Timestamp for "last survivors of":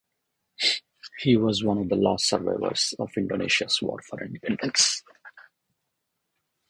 1.95-3.11